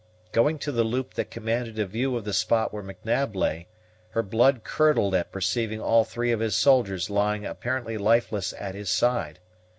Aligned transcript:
Going 0.31 0.57
to 0.57 0.71
the 0.71 0.83
loop 0.83 1.13
that 1.13 1.29
commanded 1.29 1.77
a 1.77 1.85
view 1.85 2.17
of 2.17 2.23
the 2.23 2.33
spot 2.33 2.73
where 2.73 2.81
M'Nab 2.81 3.35
lay, 3.35 3.67
her 4.09 4.23
blood 4.23 4.63
curdled 4.63 5.13
at 5.13 5.31
perceiving 5.31 5.79
all 5.79 6.03
three 6.03 6.31
of 6.31 6.39
his 6.39 6.55
soldiers 6.55 7.11
lying 7.11 7.45
apparently 7.45 7.99
lifeless 7.99 8.51
at 8.57 8.73
his 8.73 8.89
side. 8.89 9.37